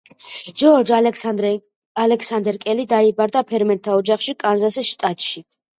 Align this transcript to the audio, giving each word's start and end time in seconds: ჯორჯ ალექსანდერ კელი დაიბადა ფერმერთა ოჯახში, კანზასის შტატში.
ჯორჯ 0.61 0.91
ალექსანდერ 2.05 2.59
კელი 2.65 2.89
დაიბადა 2.95 3.47
ფერმერთა 3.53 4.03
ოჯახში, 4.03 4.41
კანზასის 4.45 4.95
შტატში. 4.95 5.51